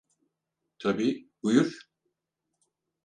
Tabii, 0.79 1.27
buyur. 1.43 1.89